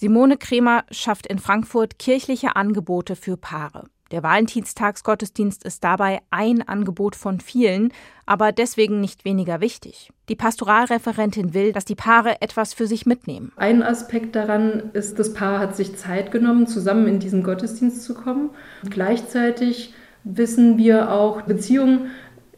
Simone 0.00 0.38
Kremer 0.38 0.84
schafft 0.90 1.26
in 1.26 1.38
Frankfurt 1.38 1.98
kirchliche 1.98 2.56
Angebote 2.56 3.16
für 3.16 3.36
Paare. 3.36 3.84
Der 4.12 4.22
Valentinstagsgottesdienst 4.22 5.62
ist 5.62 5.84
dabei 5.84 6.20
ein 6.30 6.66
Angebot 6.66 7.14
von 7.14 7.38
vielen, 7.38 7.92
aber 8.24 8.50
deswegen 8.50 9.00
nicht 9.00 9.26
weniger 9.26 9.60
wichtig. 9.60 10.08
Die 10.30 10.36
Pastoralreferentin 10.36 11.52
will, 11.52 11.72
dass 11.72 11.84
die 11.84 11.96
Paare 11.96 12.40
etwas 12.40 12.72
für 12.72 12.86
sich 12.86 13.04
mitnehmen. 13.04 13.52
Ein 13.56 13.82
Aspekt 13.82 14.36
daran 14.36 14.84
ist, 14.94 15.18
das 15.18 15.34
Paar 15.34 15.58
hat 15.58 15.76
sich 15.76 15.98
Zeit 15.98 16.30
genommen, 16.30 16.66
zusammen 16.66 17.06
in 17.06 17.18
diesen 17.18 17.42
Gottesdienst 17.42 18.02
zu 18.02 18.14
kommen. 18.14 18.48
Gleichzeitig 18.88 19.92
wissen 20.24 20.78
wir 20.78 21.12
auch, 21.12 21.42
Beziehung 21.42 22.06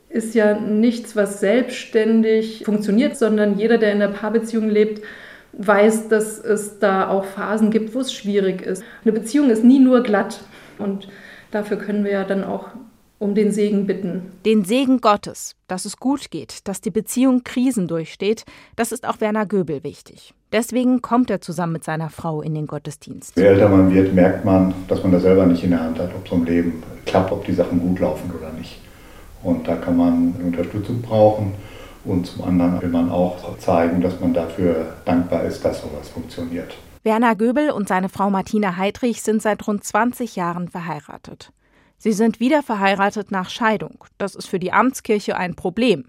ist 0.08 0.36
ja 0.36 0.60
nichts, 0.60 1.16
was 1.16 1.40
selbstständig 1.40 2.62
funktioniert, 2.64 3.16
sondern 3.16 3.58
jeder, 3.58 3.78
der 3.78 3.92
in 3.92 3.98
der 3.98 4.08
Paarbeziehung 4.08 4.68
lebt, 4.68 5.02
weiß, 5.52 6.08
dass 6.08 6.38
es 6.38 6.78
da 6.78 7.08
auch 7.08 7.24
Phasen 7.24 7.70
gibt, 7.70 7.94
wo 7.94 8.00
es 8.00 8.12
schwierig 8.12 8.62
ist. 8.62 8.82
Eine 9.04 9.12
Beziehung 9.12 9.50
ist 9.50 9.64
nie 9.64 9.78
nur 9.78 10.02
glatt 10.02 10.40
und 10.78 11.08
dafür 11.50 11.76
können 11.76 12.04
wir 12.04 12.12
ja 12.12 12.24
dann 12.24 12.44
auch 12.44 12.68
um 13.18 13.36
den 13.36 13.52
Segen 13.52 13.86
bitten. 13.86 14.32
Den 14.44 14.64
Segen 14.64 15.00
Gottes, 15.00 15.54
dass 15.68 15.84
es 15.84 15.98
gut 15.98 16.32
geht, 16.32 16.66
dass 16.66 16.80
die 16.80 16.90
Beziehung 16.90 17.44
Krisen 17.44 17.86
durchsteht, 17.86 18.44
das 18.74 18.90
ist 18.90 19.06
auch 19.06 19.20
Werner 19.20 19.46
Göbel 19.46 19.84
wichtig. 19.84 20.34
Deswegen 20.50 21.02
kommt 21.02 21.30
er 21.30 21.40
zusammen 21.40 21.74
mit 21.74 21.84
seiner 21.84 22.10
Frau 22.10 22.42
in 22.42 22.54
den 22.54 22.66
Gottesdienst. 22.66 23.36
Je 23.36 23.44
älter 23.44 23.68
man 23.68 23.94
wird, 23.94 24.12
merkt 24.12 24.44
man, 24.44 24.74
dass 24.88 25.02
man 25.04 25.12
das 25.12 25.22
selber 25.22 25.46
nicht 25.46 25.62
in 25.62 25.70
der 25.70 25.80
Hand 25.80 26.00
hat, 26.00 26.10
ob 26.14 26.26
so 26.26 26.34
ein 26.34 26.44
Leben 26.44 26.82
klappt, 27.06 27.30
ob 27.30 27.44
die 27.44 27.52
Sachen 27.52 27.78
gut 27.78 28.00
laufen 28.00 28.30
oder 28.36 28.52
nicht. 28.52 28.80
Und 29.44 29.68
da 29.68 29.76
kann 29.76 29.96
man 29.96 30.34
Unterstützung 30.44 31.00
brauchen. 31.00 31.54
Und 32.04 32.26
zum 32.26 32.44
anderen 32.44 32.82
will 32.82 32.88
man 32.88 33.10
auch 33.10 33.56
zeigen, 33.58 34.00
dass 34.00 34.18
man 34.20 34.34
dafür 34.34 34.96
dankbar 35.04 35.44
ist, 35.44 35.64
dass 35.64 35.82
sowas 35.82 36.08
funktioniert. 36.08 36.74
Werner 37.04 37.34
Göbel 37.34 37.70
und 37.70 37.88
seine 37.88 38.08
Frau 38.08 38.30
Martina 38.30 38.76
Heidrich 38.76 39.22
sind 39.22 39.42
seit 39.42 39.66
rund 39.66 39.84
20 39.84 40.36
Jahren 40.36 40.68
verheiratet. 40.68 41.52
Sie 41.98 42.12
sind 42.12 42.40
wieder 42.40 42.62
verheiratet 42.62 43.30
nach 43.30 43.50
Scheidung. 43.50 44.04
Das 44.18 44.34
ist 44.34 44.48
für 44.48 44.58
die 44.58 44.72
Amtskirche 44.72 45.36
ein 45.36 45.54
Problem. 45.54 46.06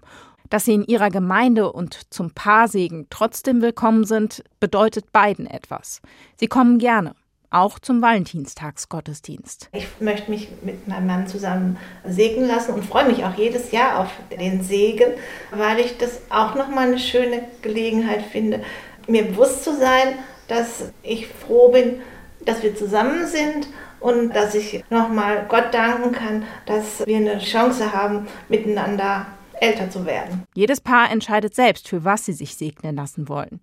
Dass 0.50 0.66
sie 0.66 0.74
in 0.74 0.84
ihrer 0.84 1.10
Gemeinde 1.10 1.72
und 1.72 2.12
zum 2.12 2.32
Paarsegen 2.32 3.06
trotzdem 3.10 3.62
willkommen 3.62 4.04
sind, 4.04 4.44
bedeutet 4.60 5.12
beiden 5.12 5.46
etwas. 5.46 6.00
Sie 6.36 6.48
kommen 6.48 6.78
gerne 6.78 7.14
auch 7.54 7.78
zum 7.78 8.02
Valentinstagsgottesdienst. 8.02 9.68
Ich 9.72 9.86
möchte 10.00 10.30
mich 10.30 10.48
mit 10.62 10.88
meinem 10.88 11.06
Mann 11.06 11.26
zusammen 11.26 11.78
segnen 12.04 12.48
lassen 12.48 12.74
und 12.74 12.84
freue 12.84 13.06
mich 13.06 13.24
auch 13.24 13.34
jedes 13.34 13.70
Jahr 13.70 14.00
auf 14.00 14.10
den 14.30 14.62
Segen, 14.62 15.12
weil 15.52 15.78
ich 15.80 15.96
das 15.98 16.20
auch 16.30 16.54
nochmal 16.54 16.88
eine 16.88 16.98
schöne 16.98 17.44
Gelegenheit 17.62 18.22
finde, 18.22 18.62
mir 19.06 19.24
bewusst 19.24 19.64
zu 19.64 19.76
sein, 19.76 20.18
dass 20.48 20.92
ich 21.02 21.28
froh 21.28 21.70
bin, 21.70 22.00
dass 22.44 22.62
wir 22.62 22.74
zusammen 22.74 23.26
sind 23.26 23.68
und 24.00 24.34
dass 24.34 24.54
ich 24.54 24.84
nochmal 24.90 25.46
Gott 25.48 25.72
danken 25.72 26.12
kann, 26.12 26.44
dass 26.66 27.06
wir 27.06 27.16
eine 27.16 27.38
Chance 27.38 27.92
haben, 27.92 28.26
miteinander 28.48 29.26
älter 29.60 29.88
zu 29.90 30.04
werden. 30.04 30.42
Jedes 30.54 30.80
Paar 30.80 31.10
entscheidet 31.10 31.54
selbst, 31.54 31.88
für 31.88 32.04
was 32.04 32.26
sie 32.26 32.32
sich 32.32 32.56
segnen 32.56 32.96
lassen 32.96 33.28
wollen. 33.28 33.60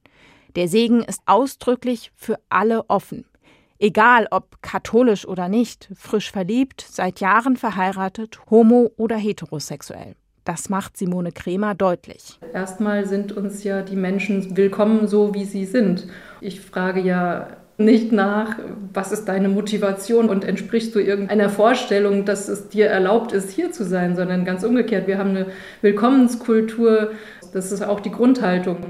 Der 0.56 0.68
Segen 0.68 1.04
ist 1.04 1.22
ausdrücklich 1.26 2.12
für 2.16 2.40
alle 2.50 2.90
offen. 2.90 3.26
Egal 3.84 4.28
ob 4.30 4.62
katholisch 4.62 5.28
oder 5.28 5.50
nicht, 5.50 5.90
frisch 5.96 6.32
verliebt, 6.32 6.86
seit 6.88 7.20
Jahren 7.20 7.58
verheiratet, 7.58 8.40
homo 8.52 8.92
oder 8.96 9.16
heterosexuell. 9.16 10.14
Das 10.46 10.70
macht 10.70 10.98
Simone 10.98 11.32
Kremer 11.32 11.74
deutlich. 11.74 12.40
Erstmal 12.54 13.08
sind 13.08 13.32
uns 13.32 13.64
ja 13.64 13.82
die 13.82 13.96
Menschen 13.96 14.56
willkommen, 14.56 15.08
so 15.08 15.34
wie 15.34 15.46
sie 15.46 15.66
sind. 15.66 16.06
Ich 16.42 16.62
frage 16.62 17.02
ja 17.02 17.48
nicht 17.80 18.12
nach, 18.12 18.60
was 18.94 19.12
ist 19.12 19.26
deine 19.26 19.50
Motivation 19.50 20.30
und 20.30 20.44
entsprichst 20.44 20.94
du 20.94 21.00
irgendeiner 21.00 21.50
Vorstellung, 21.50 22.24
dass 22.26 22.50
es 22.50 22.70
dir 22.70 22.86
erlaubt 22.86 23.32
ist, 23.32 23.50
hier 23.50 23.72
zu 23.72 23.84
sein, 23.84 24.16
sondern 24.16 24.46
ganz 24.46 24.64
umgekehrt. 24.64 25.08
Wir 25.08 25.18
haben 25.18 25.32
eine 25.32 25.48
Willkommenskultur. 25.82 27.14
Das 27.52 27.72
ist 27.72 27.82
auch 27.82 28.00
die 28.00 28.12
Grundhaltung. 28.12 28.78